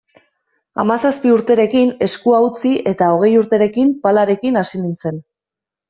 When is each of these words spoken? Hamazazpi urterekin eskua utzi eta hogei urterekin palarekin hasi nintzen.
Hamazazpi 0.83 1.33
urterekin 1.33 1.93
eskua 2.07 2.41
utzi 2.47 2.73
eta 2.95 3.13
hogei 3.13 3.33
urterekin 3.45 3.97
palarekin 4.09 4.63
hasi 4.65 4.87
nintzen. 4.87 5.27